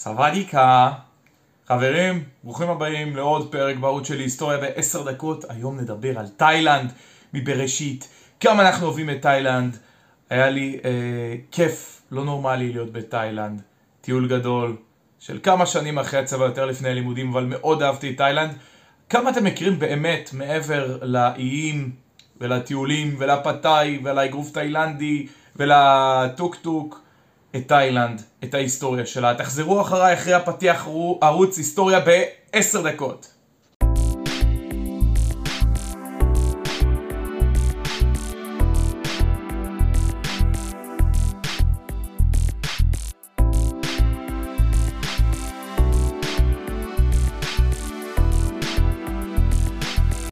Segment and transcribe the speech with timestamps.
[0.00, 0.90] סוואדיקה.
[1.68, 5.44] חברים, ברוכים הבאים לעוד פרק בערוץ שלי היסטוריה בעשר דקות.
[5.48, 6.92] היום נדבר על תאילנד
[7.34, 8.08] מבראשית.
[8.40, 9.76] כמה אנחנו אוהבים את תאילנד.
[10.30, 10.90] היה לי אה,
[11.50, 13.62] כיף לא נורמלי להיות בתאילנד.
[14.00, 14.76] טיול גדול
[15.18, 18.50] של כמה שנים אחרי הצבא, יותר לפני הלימודים, אבל מאוד אהבתי את תאילנד.
[19.08, 21.90] כמה אתם מכירים באמת מעבר לאיים
[22.40, 25.26] ולטיולים ולפתאי ולאגרוף תאילנדי
[25.56, 27.07] ולטוק טוק
[27.56, 29.34] את תאילנד, את ההיסטוריה שלה.
[29.34, 30.88] תחזרו אחריי אחרי הפתיח
[31.20, 33.34] ערוץ היסטוריה בעשר דקות.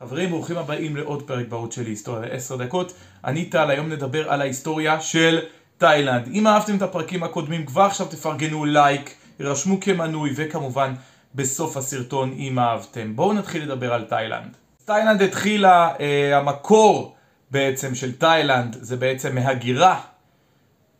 [0.00, 2.92] חברים, ברוכים הבאים לעוד פרק בערוץ שלי, היסטוריה לעשר דקות.
[3.24, 5.40] אני טל, היום נדבר על ההיסטוריה של
[5.82, 6.28] תאילנד.
[6.32, 10.94] אם אהבתם את הפרקים הקודמים, כבר עכשיו תפרגנו לייק, ירשמו כמנוי, וכמובן
[11.34, 13.16] בסוף הסרטון אם אהבתם.
[13.16, 14.56] בואו נתחיל לדבר על תאילנד.
[14.84, 17.14] תאילנד התחילה, אה, המקור
[17.50, 20.00] בעצם של תאילנד זה בעצם מהגירה,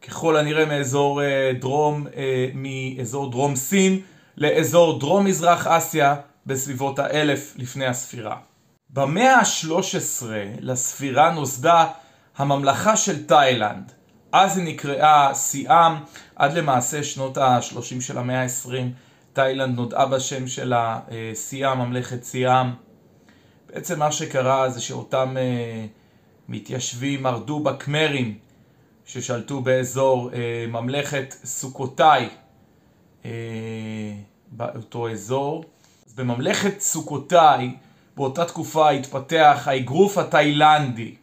[0.03, 4.01] ככל הנראה מאזור אה, דרום, אה, מאזור דרום סין
[4.37, 6.15] לאזור דרום מזרח אסיה
[6.47, 8.37] בסביבות האלף לפני הספירה.
[8.91, 10.25] במאה ה-13
[10.61, 11.87] לספירה נוסדה
[12.37, 13.93] הממלכה של תאילנד.
[14.33, 15.93] אז היא נקראה סיאם,
[16.37, 18.73] עד למעשה שנות ה-30 של המאה ה-20
[19.33, 21.01] תאילנד נודעה בשם שלה
[21.35, 22.67] סיאם, ממלכת סיאם.
[23.69, 25.89] בעצם מה שקרה זה שאותם uh,
[26.49, 28.39] מתיישבים מרדו בקמרים
[29.05, 30.35] ששלטו באזור uh,
[30.69, 32.29] ממלכת סוכותאי
[34.51, 35.65] באותו אזור.
[36.07, 37.75] אז בממלכת סוכותאי
[38.17, 41.15] באותה תקופה התפתח האגרוף התאילנדי.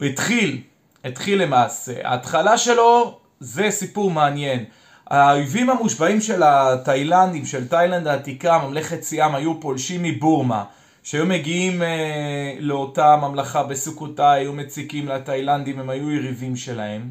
[0.00, 0.62] הוא התחיל
[1.04, 1.92] התחיל למעשה.
[2.04, 4.64] ההתחלה שלו זה סיפור מעניין.
[5.06, 10.64] האויבים המושבעים של התאילנדים, של תאילנד העתיקה, ממלכת סיאם, היו פולשים מבורמה,
[11.02, 17.10] שהיו מגיעים אה, לאותה ממלכה בסוכותה, היו מציקים לתאילנדים, הם היו יריבים שלהם.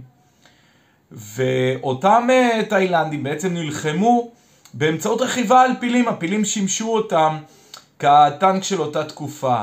[1.12, 4.32] ואותם אה, תאילנדים בעצם נלחמו
[4.74, 7.38] באמצעות רכיבה על פילים, הפילים שימשו אותם
[8.00, 9.62] כטנק של אותה תקופה.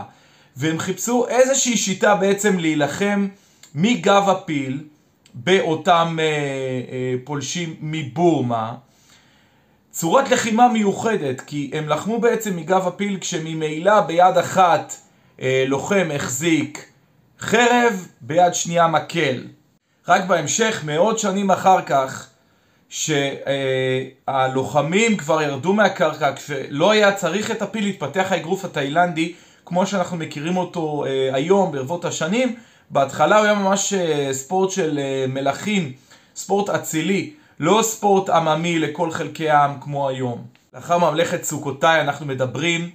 [0.56, 3.28] והם חיפשו איזושהי שיטה בעצם להילחם
[3.75, 4.84] מגב הפיל
[5.34, 8.75] באותם אה, אה, פולשים מבורמה
[9.91, 14.94] צורת לחימה מיוחדת כי הם לחמו בעצם מגב הפיל כשממילא ביד אחת
[15.41, 16.86] אה, לוחם החזיק
[17.41, 19.47] חרב, ביד שנייה מקל.
[20.09, 22.28] רק בהמשך, מאות שנים אחר כך,
[24.28, 29.32] שהלוחמים כבר ירדו מהקרקע, כשלא היה צריך את הפיל להתפתח האגרוף התאילנדי
[29.66, 32.56] כמו שאנחנו מכירים אותו אה, היום ברבות השנים
[32.90, 35.92] בהתחלה הוא היה ממש אה, ספורט של אה, מלכים,
[36.36, 40.44] ספורט אצילי, לא ספורט עממי לכל חלקי העם כמו היום.
[40.74, 42.90] לאחר ממלכת סוכותיי אנחנו מדברים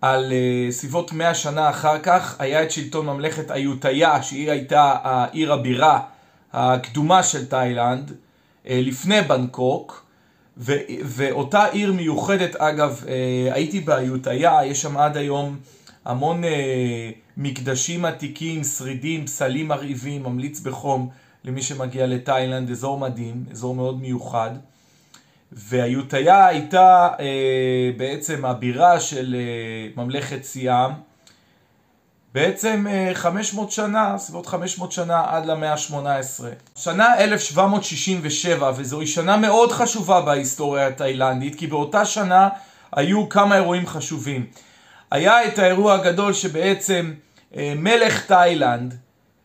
[0.00, 5.52] על uh, סביבות 100 שנה אחר כך היה את שלטון ממלכת איוטיה שהיא הייתה העיר
[5.52, 6.00] הבירה
[6.52, 8.12] הקדומה של תאילנד
[8.64, 10.06] לפני בנקוק
[10.58, 10.72] ו-
[11.04, 13.04] ואותה עיר מיוחדת אגב
[13.52, 15.56] הייתי באיוטיה יש שם עד היום
[16.04, 16.46] המון uh,
[17.36, 21.08] מקדשים עתיקים, שרידים, פסלים מרהיבים, ממליץ בחום
[21.44, 24.50] למי שמגיע לתאילנד, אזור מדהים, אזור מאוד מיוחד.
[25.52, 30.90] והיוטיה הייתה אה, בעצם הבירה של אה, ממלכת סיאם,
[32.34, 36.44] בעצם אה, 500 שנה, סביבות 500 שנה עד למאה ה-18.
[36.76, 42.48] שנה 1767, וזוהי שנה מאוד חשובה בהיסטוריה התאילנדית, כי באותה שנה
[42.92, 44.46] היו כמה אירועים חשובים.
[45.10, 47.12] היה את האירוע הגדול שבעצם
[47.56, 48.94] אה, מלך תאילנד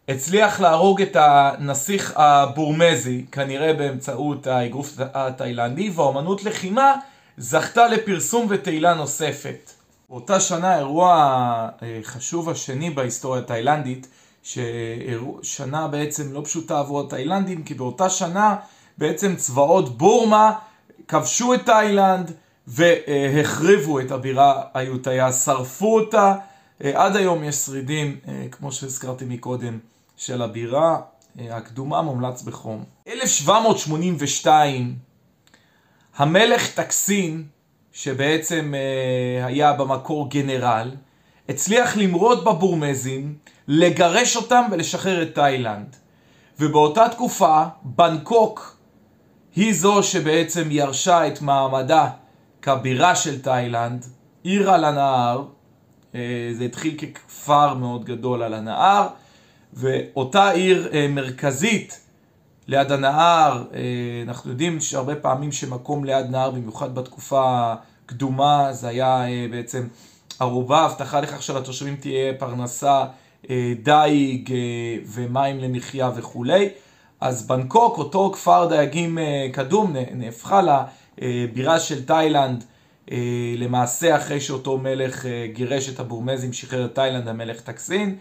[0.10, 6.96] הצליח להרוג את הנסיך הבורמזי, כנראה באמצעות האגרוף התאילנדי, והאומנות לחימה
[7.38, 9.72] זכתה לפרסום ותהילה נוספת.
[10.10, 11.70] באותה שנה אירוע
[12.04, 14.08] חשוב השני בהיסטוריה התאילנדית,
[14.44, 18.56] ששנה בעצם לא פשוטה עבור התאילנדים, כי באותה שנה
[18.98, 20.52] בעצם צבאות בורמה
[21.08, 22.32] כבשו את תאילנד
[22.68, 26.36] והחריבו את הבירה היוטיה, שרפו אותה
[26.84, 29.80] אה, עד היום יש שרידים, אה, כמו שהזכרתי מקודם,
[30.18, 31.00] של הבירה
[31.40, 32.84] אה, הקדומה מומלץ בחום.
[33.08, 34.96] 1782
[36.18, 37.44] המלך טקסין,
[37.94, 38.74] שבעצם
[39.44, 40.92] היה במקור גנרל,
[41.50, 43.36] הצליח למרוד בבורמזים,
[43.68, 45.96] לגרש אותם ולשחרר את תאילנד.
[46.60, 48.78] ובאותה תקופה, בנקוק
[49.56, 52.10] היא זו שבעצם ירשה את מעמדה
[52.66, 54.06] כבירה של תאילנד,
[54.44, 55.44] עיר על הנהר,
[56.16, 56.20] אה,
[56.54, 59.08] זה התחיל ככפר מאוד גדול על הנהר,
[59.74, 62.00] ואותה עיר אה, מרכזית
[62.68, 63.64] ליד הנהר,
[64.28, 67.74] אנחנו יודעים שהרבה פעמים שמקום ליד נהר, במיוחד בתקופה
[68.06, 69.88] הקדומה, זה היה בעצם
[70.40, 73.06] ערובה, הבטחה לכך שלתושבים תהיה פרנסה,
[73.84, 74.54] דייג
[75.14, 76.70] ומים למחיה וכולי.
[77.22, 79.18] אז בנקוק, אותו כפר דייגים
[79.52, 80.62] קדום, נהפכה
[81.18, 82.64] לבירה של תאילנד
[83.58, 88.16] למעשה אחרי שאותו מלך גירש את הבורמזים, שחרר את תאילנד, המלך טקסין.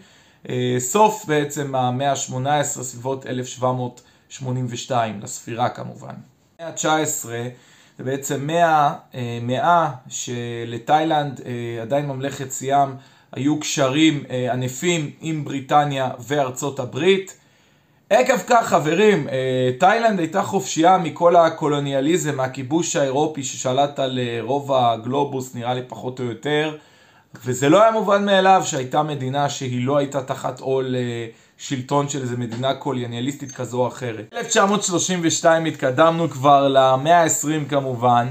[0.79, 6.13] סוף בעצם המאה ה-18, סביבות 1782, לספירה כמובן.
[6.59, 7.27] המאה ה-19
[7.97, 8.93] זה בעצם מאה,
[9.41, 11.41] מאה שלתאילנד
[11.81, 12.89] עדיין ממלכת סיאם
[13.31, 17.37] היו קשרים ענפים עם בריטניה וארצות הברית.
[18.09, 19.27] עקב כך חברים,
[19.79, 26.25] תאילנד הייתה חופשייה מכל הקולוניאליזם, מהכיבוש האירופי ששלט על רוב הגלובוס נראה לי פחות או
[26.25, 26.77] יותר
[27.45, 30.95] וזה לא היה מובן מאליו שהייתה מדינה שהיא לא הייתה תחת עול
[31.57, 34.33] שלטון של איזה מדינה קולוניאליסטית כזו או אחרת.
[34.37, 38.27] 1932 התקדמנו כבר למאה ה-20 כמובן,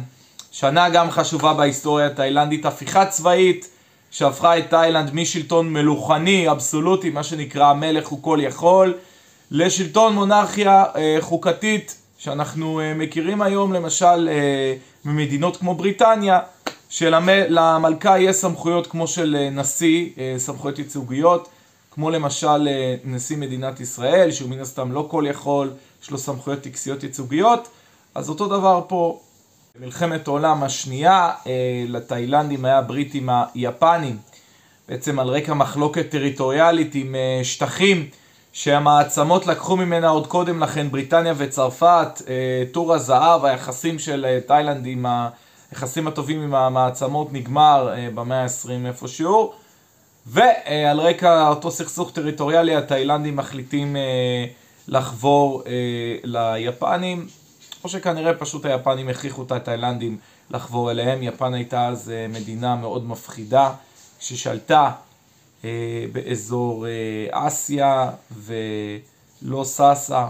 [0.50, 3.68] שנה גם חשובה בהיסטוריה התאילנדית, הפיכה צבאית
[4.10, 8.94] שהפכה את תאילנד משלטון מלוכני, אבסולוטי, מה שנקרא המלך הוא כל יכול,
[9.50, 10.84] לשלטון מונרכיה
[11.20, 14.28] חוקתית שאנחנו מכירים היום למשל
[15.04, 16.40] ממדינות כמו בריטניה
[16.88, 20.08] שלמלכה יש סמכויות כמו של נשיא,
[20.38, 21.48] סמכויות ייצוגיות,
[21.90, 22.68] כמו למשל
[23.04, 25.70] נשיא מדינת ישראל, שהוא מן הסתם לא כל יכול,
[26.02, 27.68] יש לו סמכויות טקסיות ייצוגיות,
[28.14, 29.20] אז אותו דבר פה.
[29.80, 31.32] במלחמת העולם השנייה
[31.88, 34.16] לתאילנדים היה ברית עם היפנים,
[34.88, 38.08] בעצם על רקע מחלוקת טריטוריאלית עם שטחים
[38.54, 42.22] שהמעצמות לקחו ממנה עוד קודם לכן, בריטניה וצרפת,
[42.72, 45.06] טור הזהב, היחסים של תאילנד עם.
[45.72, 49.52] היחסים הטובים עם המעצמות נגמר במאה ה-20 איפשהו
[50.26, 53.96] ועל רקע אותו סכסוך טריטוריאלי התאילנדים מחליטים
[54.88, 55.62] לחבור
[56.24, 57.26] ליפנים
[57.84, 60.16] או שכנראה פשוט היפנים הכריחו את התאילנדים
[60.50, 63.70] לחבור אליהם יפן הייתה אז מדינה מאוד מפחידה
[64.20, 64.90] ששלטה
[66.12, 66.86] באזור
[67.30, 70.28] אסיה ולא ששה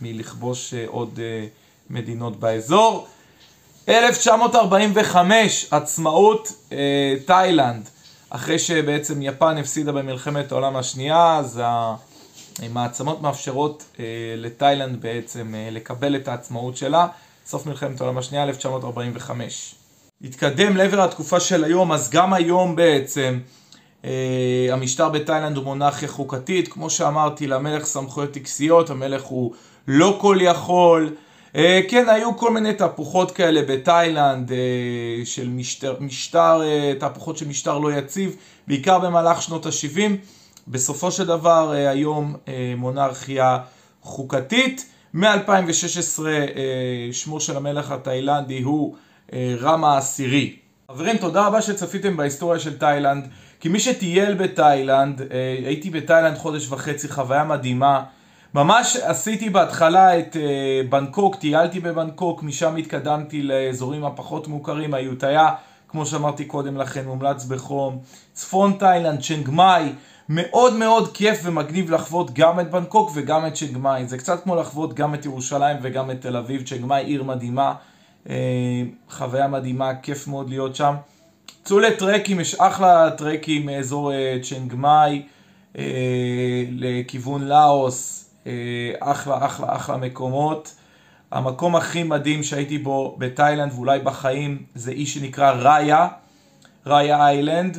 [0.00, 1.20] מלכבוש עוד
[1.90, 3.06] מדינות באזור.
[3.88, 7.88] 1945, עצמאות אה, תאילנד,
[8.30, 11.60] אחרי שבעצם יפן הפסידה במלחמת העולם השנייה, אז
[12.62, 14.04] המעצמות מאפשרות אה,
[14.36, 17.06] לתאילנד בעצם אה, לקבל את העצמאות שלה,
[17.46, 19.74] סוף מלחמת העולם השנייה, 1945.
[20.24, 23.40] התקדם לעבר התקופה של היום, אז גם היום בעצם אה,
[24.72, 29.52] המשטר בתאילנד הוא מונרכיה חוקתית, כמו שאמרתי, למלך סמכויות טקסיות, המלך הוא
[29.88, 31.14] לא כל יכול,
[31.88, 34.52] כן, היו כל מיני תהפוכות כאלה בתאילנד
[35.24, 36.60] של משטר, משטר,
[36.98, 38.36] תהפוכות של משטר לא יציב,
[38.68, 40.00] בעיקר במהלך שנות ה-70.
[40.68, 42.34] בסופו של דבר היום
[42.76, 43.58] מונרכיה
[44.02, 44.86] חוקתית.
[45.14, 46.20] מ-2016
[47.12, 48.96] שמו של המלך התאילנדי הוא
[49.34, 50.56] רמה העשירי.
[50.92, 53.28] חברים, תודה רבה שצפיתם בהיסטוריה של תאילנד.
[53.60, 55.22] כי מי שטייל בתאילנד,
[55.66, 58.02] הייתי בתאילנד חודש וחצי, חוויה מדהימה.
[58.54, 60.36] ממש עשיתי בהתחלה את
[60.88, 65.48] בנקוק, טיילתי בבנקוק, משם התקדמתי לאזורים הפחות מוכרים, היוטיה,
[65.88, 67.98] כמו שאמרתי קודם לכן, מומלץ בחום,
[68.32, 69.92] צפון תאילנד, צ'נגמאי,
[70.28, 74.94] מאוד מאוד כיף ומגניב לחוות גם את בנקוק וגם את צ'נגמאי, זה קצת כמו לחוות
[74.94, 77.74] גם את ירושלים וגם את תל אביב, צ'נגמאי עיר מדהימה,
[79.10, 80.94] חוויה מדהימה, כיף מאוד להיות שם.
[81.64, 85.22] צאו לטרקים, יש אחלה טרקים מאזור צ'נגמאי
[86.70, 88.30] לכיוון לאוס,
[89.00, 90.74] אחלה אחלה אחלה מקומות.
[91.32, 96.08] המקום הכי מדהים שהייתי בו בתאילנד ואולי בחיים זה אי שנקרא ראיה,
[96.86, 97.78] ראיה איילנד.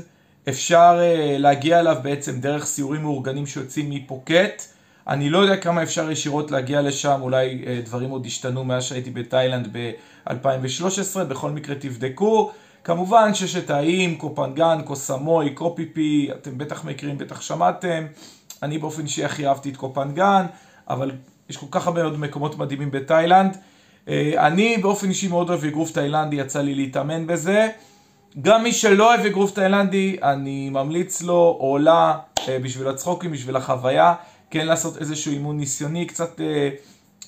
[0.49, 0.99] אפשר
[1.37, 4.76] להגיע אליו בעצם דרך סיורים מאורגנים שיוצאים מפוקט.
[5.07, 9.67] אני לא יודע כמה אפשר ישירות להגיע לשם, אולי דברים עוד השתנו מאז שהייתי בתאילנד
[9.71, 12.51] ב-2013, בכל מקרה תבדקו.
[12.83, 18.05] כמובן שיש את האיים, קופנגן, קוסמוי, קופיפי, אתם בטח מכירים, בטח שמעתם.
[18.63, 20.45] אני באופן אישי הכי אהבתי את קופנגן,
[20.89, 21.11] אבל
[21.49, 23.57] יש כל כך הרבה מאוד מקומות מדהימים בתאילנד.
[24.37, 27.69] אני באופן אישי מאוד אוהב אגרוף תאילנדי, יצא לי להתאמן בזה.
[28.41, 34.13] גם מי שלא אוהב אגרוף תאילנדי, אני ממליץ לו או לה בשביל הצחוקים, בשביל החוויה,
[34.49, 36.41] כן לעשות איזשהו אימון ניסיוני, קצת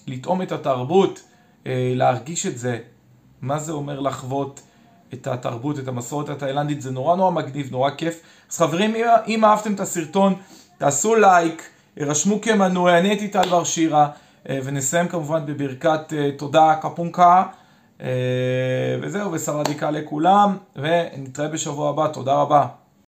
[0.08, 1.22] לטעום את התרבות,
[1.66, 2.80] להרגיש את זה,
[3.42, 4.62] מה זה אומר לחוות
[5.14, 8.22] את התרבות, את המסורת התאילנדית, זה נורא נורא מגניב, נורא כיף.
[8.52, 8.96] אז חברים,
[9.28, 10.36] אם אהבתם את הסרטון,
[10.78, 14.10] תעשו לייק, הרשמו כמנוי, אני הייתי טל בר שירה,
[14.46, 17.44] ונסיים כמובן בברכת תודה קפונקה,
[19.02, 22.68] וזהו, וסרדיקה לכולם, ונתראה בשבוע הבא, תודה רבה.